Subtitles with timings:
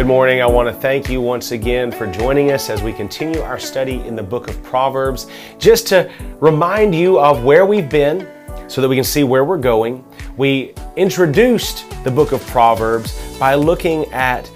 [0.00, 0.40] Good morning.
[0.40, 4.00] I want to thank you once again for joining us as we continue our study
[4.06, 5.26] in the book of Proverbs.
[5.58, 6.10] Just to
[6.40, 8.26] remind you of where we've been
[8.66, 10.02] so that we can see where we're going,
[10.38, 14.50] we introduced the book of Proverbs by looking at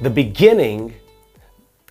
[0.00, 0.94] the beginning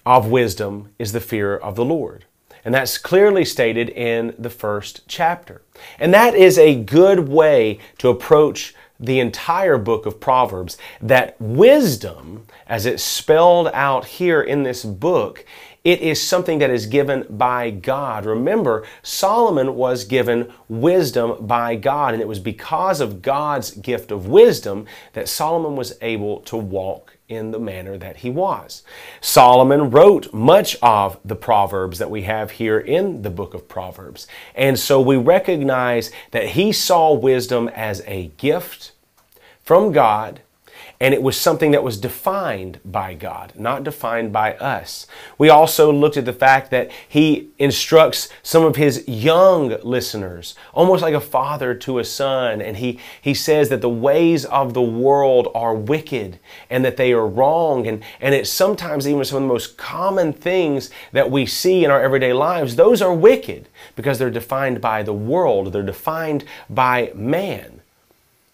[0.03, 2.25] of wisdom is the fear of the Lord.
[2.65, 5.61] And that's clearly stated in the first chapter.
[5.99, 12.45] And that is a good way to approach the entire book of Proverbs that wisdom,
[12.67, 15.45] as it's spelled out here in this book,
[15.83, 18.25] it is something that is given by God.
[18.25, 24.27] Remember, Solomon was given wisdom by God, and it was because of God's gift of
[24.27, 28.83] wisdom that Solomon was able to walk in the manner that he was.
[29.21, 34.27] Solomon wrote much of the Proverbs that we have here in the book of Proverbs.
[34.55, 38.91] And so we recognize that he saw wisdom as a gift
[39.67, 40.39] from God
[40.99, 45.05] and it was something that was defined by God, not defined by us.
[45.37, 51.03] We also looked at the fact that He instructs some of His young listeners, almost
[51.03, 54.81] like a father to a son, and He, he says that the ways of the
[54.81, 59.43] world are wicked and that they are wrong, and, and it's sometimes even some of
[59.43, 64.17] the most common things that we see in our everyday lives, those are wicked because
[64.17, 67.76] they're defined by the world, they're defined by man.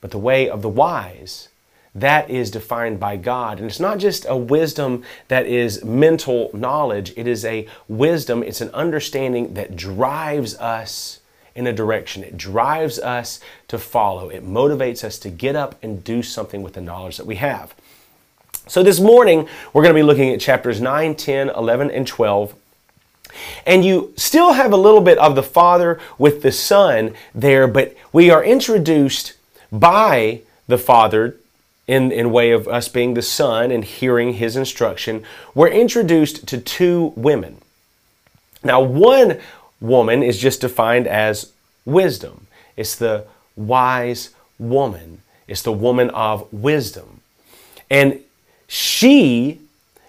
[0.04, 1.48] But the way of the wise
[1.96, 3.58] that is defined by God.
[3.58, 8.60] And it's not just a wisdom that is mental knowledge, it is a wisdom, it's
[8.60, 11.22] an understanding that drives us
[11.56, 12.22] in a direction.
[12.22, 16.74] It drives us to follow, it motivates us to get up and do something with
[16.74, 17.74] the knowledge that we have.
[18.68, 22.56] So this morning, we're going to be looking at chapters 9, 10, 11, and 12.
[23.66, 27.96] And you still have a little bit of the Father with the Son there, but
[28.12, 29.36] we are introduced
[29.74, 31.36] by the Father
[31.88, 36.62] in, in way of us being the son and hearing his instruction, we're introduced to
[36.62, 37.58] two women.
[38.64, 39.40] Now, one
[39.82, 41.52] woman is just defined as
[41.84, 42.48] wisdom.
[42.78, 43.26] It's the
[43.58, 45.22] wise woman.
[45.48, 47.22] It's the woman of wisdom.
[47.90, 48.22] And
[48.68, 49.60] she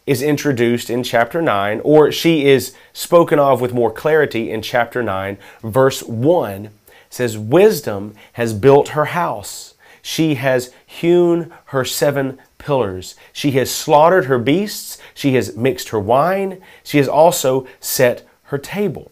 [0.07, 5.03] is introduced in chapter 9, or she is spoken of with more clarity in chapter
[5.03, 6.71] 9, verse 1
[7.15, 9.75] says, Wisdom has built her house
[10.07, 13.15] she has hewn her seven pillars.
[13.33, 14.99] She has slaughtered her beasts.
[15.15, 16.61] She has mixed her wine.
[16.83, 19.11] She has also set her table.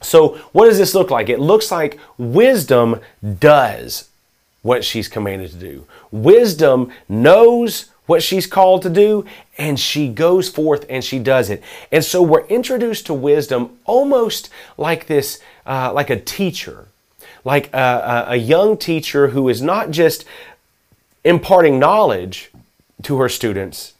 [0.00, 1.28] So, what does this look like?
[1.28, 3.00] It looks like wisdom
[3.40, 4.08] does
[4.62, 5.84] what she's commanded to do.
[6.12, 9.24] Wisdom knows what she's called to do
[9.56, 11.62] and she goes forth and she does it.
[11.90, 16.88] And so we're introduced to wisdom almost like this, uh, like a teacher
[17.44, 20.24] like a, a, young teacher who is not just
[21.24, 22.50] imparting knowledge
[23.02, 23.94] to her students,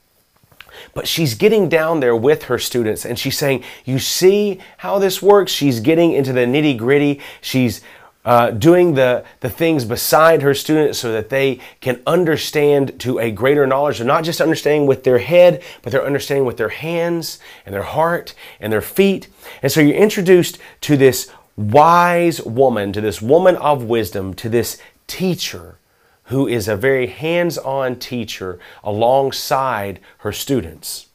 [0.94, 5.20] but she's getting down there with her students and she's saying, You see how this
[5.20, 5.50] works?
[5.50, 7.20] She's getting into the nitty gritty.
[7.40, 7.80] She's
[8.25, 13.31] uh, doing the, the things beside her students so that they can understand to a
[13.31, 13.99] greater knowledge.
[13.99, 17.82] They're not just understanding with their head, but they're understanding with their hands and their
[17.82, 19.28] heart and their feet.
[19.62, 24.78] And so you're introduced to this wise woman, to this woman of wisdom, to this
[25.06, 25.78] teacher
[26.25, 31.09] who is a very hands on teacher alongside her students.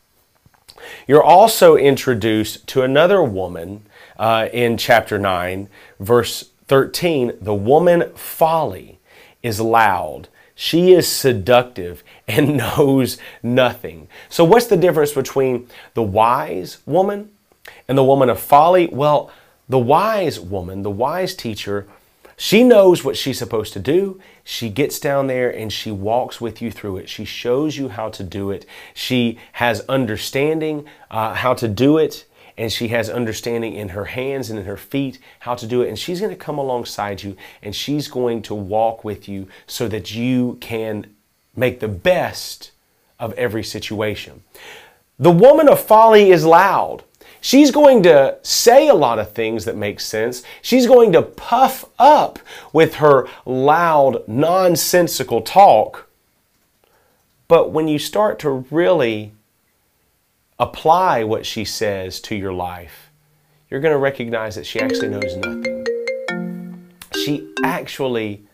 [1.07, 3.83] You're also introduced to another woman
[4.19, 5.69] uh, in chapter 9,
[5.99, 7.33] verse 13.
[7.41, 8.99] The woman folly
[9.41, 10.27] is loud.
[10.55, 14.07] She is seductive and knows nothing.
[14.29, 17.31] So, what's the difference between the wise woman
[17.87, 18.87] and the woman of folly?
[18.87, 19.31] Well,
[19.69, 21.87] the wise woman, the wise teacher,
[22.39, 24.21] she knows what she's supposed to do.
[24.43, 27.09] She gets down there and she walks with you through it.
[27.09, 28.65] She shows you how to do it.
[28.93, 32.25] She has understanding uh, how to do it,
[32.57, 35.89] and she has understanding in her hands and in her feet how to do it.
[35.89, 39.87] And she's going to come alongside you and she's going to walk with you so
[39.87, 41.13] that you can
[41.55, 42.71] make the best
[43.19, 44.43] of every situation.
[45.19, 47.03] The woman of folly is loud.
[47.41, 50.43] She's going to say a lot of things that make sense.
[50.61, 52.39] She's going to puff up
[52.73, 56.07] with her loud, nonsensical talk.
[57.47, 59.33] But when you start to really
[60.59, 63.11] apply what she says to your life,
[63.69, 66.77] you're going to recognize that she actually knows nothing.
[67.15, 68.45] She actually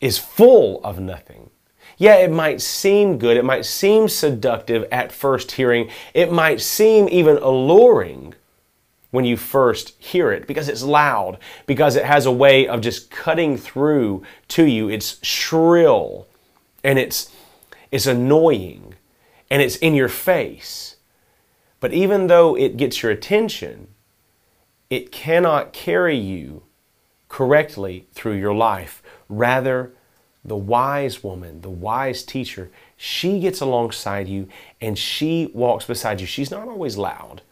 [0.00, 1.50] is full of nothing.
[1.96, 7.08] Yeah, it might seem good, it might seem seductive at first hearing, it might seem
[7.10, 8.34] even alluring
[9.10, 13.10] when you first hear it because it's loud, because it has a way of just
[13.10, 14.88] cutting through to you.
[14.88, 16.26] It's shrill
[16.82, 17.34] and it's
[17.90, 18.94] it's annoying
[19.50, 20.96] and it's in your face.
[21.80, 23.88] But even though it gets your attention,
[24.90, 26.62] it cannot carry you
[27.28, 29.02] correctly through your life.
[29.28, 29.92] Rather,
[30.44, 34.48] the wise woman, the wise teacher, she gets alongside you
[34.80, 36.26] and she walks beside you.
[36.26, 37.42] She's not always loud.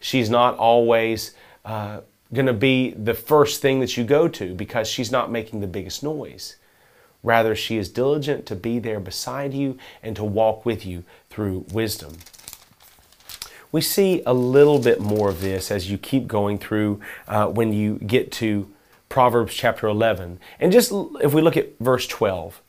[0.00, 2.00] She's not always uh,
[2.32, 5.66] going to be the first thing that you go to because she's not making the
[5.66, 6.56] biggest noise.
[7.24, 11.64] Rather, she is diligent to be there beside you and to walk with you through
[11.72, 12.18] wisdom.
[13.72, 17.72] We see a little bit more of this as you keep going through uh, when
[17.72, 18.70] you get to
[19.08, 20.38] Proverbs chapter 11.
[20.60, 20.92] And just
[21.22, 22.60] if we look at verse 12,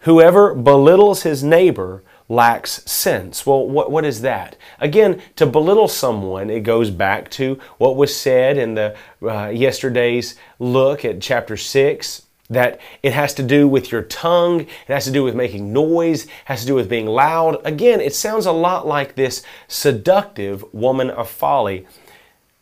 [0.00, 3.46] whoever belittles his neighbor lacks sense.
[3.46, 4.56] Well, what, what is that?
[4.80, 10.34] Again, to belittle someone, it goes back to what was said in the uh, yesterday's
[10.58, 15.10] look at chapter 6 that it has to do with your tongue, it has to
[15.10, 17.60] do with making noise, it has to do with being loud.
[17.64, 21.86] Again, it sounds a lot like this seductive woman of folly.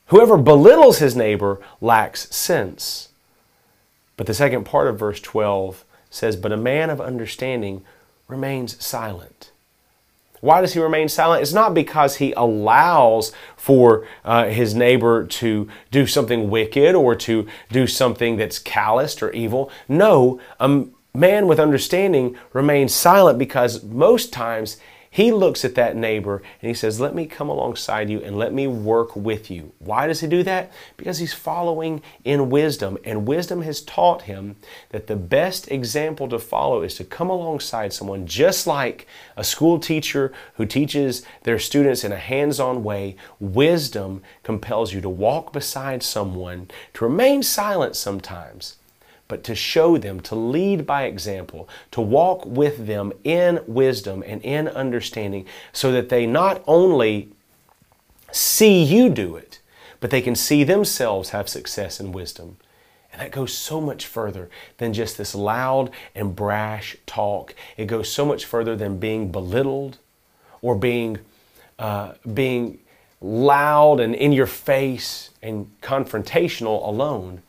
[0.06, 3.10] Whoever belittles his neighbor lacks sense.
[4.16, 7.84] But the second part of verse 12 says, But a man of understanding
[8.28, 9.50] remains silent.
[10.40, 11.42] Why does he remain silent?
[11.42, 17.46] It's not because he allows for uh, his neighbor to do something wicked or to
[17.70, 19.70] do something that's calloused or evil.
[19.88, 20.84] No, a
[21.14, 24.76] man with understanding remains silent because most times
[25.16, 28.52] he looks at that neighbor and he says, Let me come alongside you and let
[28.52, 29.72] me work with you.
[29.78, 30.70] Why does he do that?
[30.98, 34.56] Because he's following in wisdom, and wisdom has taught him
[34.90, 39.06] that the best example to follow is to come alongside someone just like
[39.38, 43.16] a school teacher who teaches their students in a hands on way.
[43.40, 48.76] Wisdom compels you to walk beside someone, to remain silent sometimes
[49.28, 54.42] but to show them, to lead by example, to walk with them in wisdom and
[54.42, 57.30] in understanding so that they not only
[58.30, 59.60] see you do it,
[60.00, 62.56] but they can see themselves have success in wisdom.
[63.12, 67.54] And that goes so much further than just this loud and brash talk.
[67.76, 69.98] It goes so much further than being belittled
[70.60, 71.18] or being,
[71.78, 72.78] uh, being
[73.22, 77.42] loud and in your face and confrontational alone.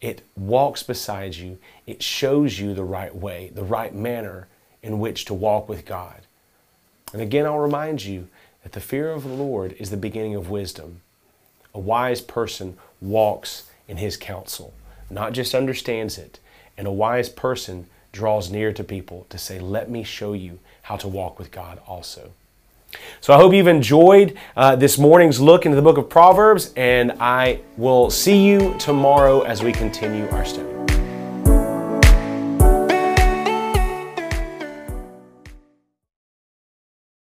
[0.00, 1.58] It walks beside you.
[1.86, 4.48] It shows you the right way, the right manner
[4.82, 6.22] in which to walk with God.
[7.12, 8.28] And again, I'll remind you
[8.62, 11.00] that the fear of the Lord is the beginning of wisdom.
[11.74, 14.72] A wise person walks in his counsel,
[15.10, 16.38] not just understands it.
[16.76, 20.96] And a wise person draws near to people to say, Let me show you how
[20.96, 22.32] to walk with God also.
[23.20, 27.12] So I hope you've enjoyed uh, this morning's look into the book of Proverbs, and
[27.20, 30.77] I will see you tomorrow as we continue our study.